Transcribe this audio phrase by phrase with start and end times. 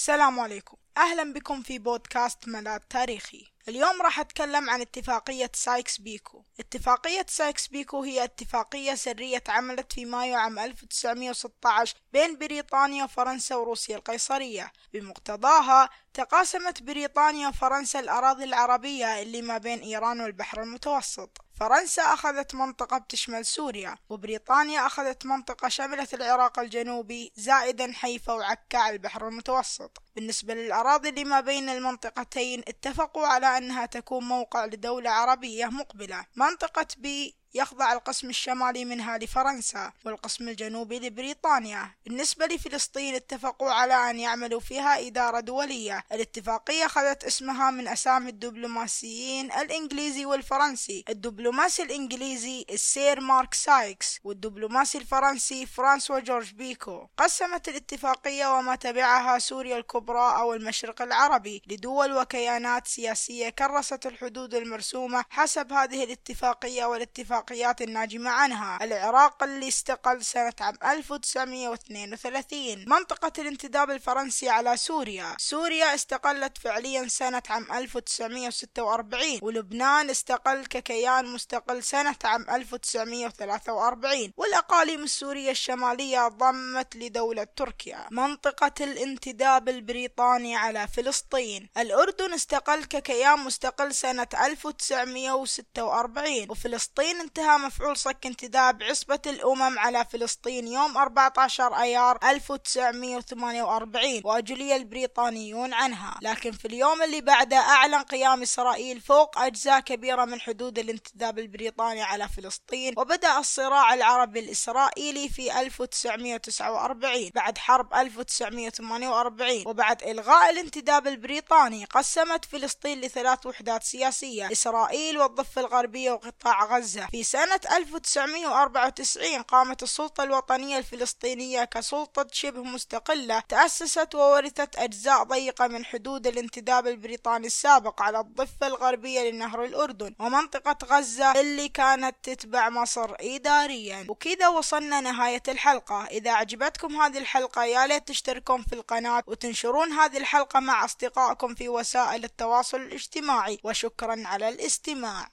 [0.00, 0.76] السلام عليكم.
[0.96, 3.46] أهلا بكم في بودكاست ملاذ تاريخي.
[3.68, 6.44] اليوم راح أتكلم عن اتفاقية سايكس بيكو.
[6.60, 13.96] اتفاقية سايكس بيكو هي اتفاقية سرية عملت في مايو عام 1916 بين بريطانيا وفرنسا وروسيا
[13.96, 14.72] القيصرية.
[14.92, 21.38] بمقتضاها تقاسمت بريطانيا وفرنسا الأراضي العربية اللي ما بين إيران والبحر المتوسط.
[21.60, 29.28] فرنسا أخذت منطقة بتشمل سوريا وبريطانيا أخذت منطقة شملت العراق الجنوبي زائدا حيفا وعكا البحر
[29.28, 30.02] المتوسط.
[30.16, 36.26] بالنسبة للأراضي اللي ما بين المنطقتين اتفقوا على أنها تكون موقع لدولة عربية مقبلة.
[36.36, 41.90] منطقة بي يخضع القسم الشمالي منها لفرنسا والقسم الجنوبي لبريطانيا.
[42.04, 46.04] بالنسبة لفلسطين اتفقوا على أن يعملوا فيها إدارة دولية.
[46.12, 51.04] الاتفاقية أخذت اسمها من أسامي الدبلوماسيين الإنجليزي والفرنسي.
[51.08, 57.06] الدبلوماسي الإنجليزي السير مارك سايكس والدبلوماسي الفرنسي فرانسوا جورج بيكو.
[57.16, 65.24] قسمت الاتفاقية وما تبعها سوريا الكبرى أو المشرق العربي لدول وكيانات سياسية كرست الحدود المرسومة
[65.30, 68.84] حسب هذه الاتفاقية والاتفاقية الاتفاقيات الناجمة عنها.
[68.84, 75.34] العراق اللي استقل سنة عام 1932 منطقة الانتداب الفرنسي على سوريا.
[75.38, 85.50] سوريا استقلت فعليا سنة عام 1946 ولبنان استقل ككيان مستقل سنة عام 1943 والأقاليم السورية
[85.50, 88.06] الشمالية ضمت لدولة تركيا.
[88.10, 91.68] منطقة الانتداب البريطاني على فلسطين.
[91.78, 100.68] الأردن استقل ككيان مستقل سنة 1946 وفلسطين انتهى مفعول صك انتداب عصبة الأمم على فلسطين
[100.68, 106.18] يوم 14 أيار 1948 وأجلي البريطانيون عنها.
[106.22, 112.02] لكن في اليوم اللي بعده أعلن قيام إسرائيل فوق أجزاء كبيرة من حدود الانتداب البريطاني
[112.02, 121.84] على فلسطين وبدأ الصراع العربي الإسرائيلي في 1949 بعد حرب 1948 وبعد إلغاء الانتداب البريطاني
[121.84, 130.22] قسمت فلسطين لثلاث وحدات سياسية إسرائيل والضفة الغربية وقطاع غزة في سنة 1994 قامت السلطة
[130.22, 138.20] الوطنية الفلسطينية كسلطة شبه مستقلة تأسست وورثت أجزاء ضيقة من حدود الانتداب البريطاني السابق على
[138.20, 144.06] الضفة الغربية لنهر الأردن ومنطقة غزة اللي كانت تتبع مصر إداريا.
[144.08, 146.04] وكذا وصلنا نهاية الحلقة.
[146.06, 151.68] إذا عجبتكم هذه الحلقة يا ليت تشتركون في القناة وتنشرون هذه الحلقة مع أصدقائكم في
[151.68, 153.58] وسائل التواصل الاجتماعي.
[153.64, 155.28] وشكرا على الاستماع.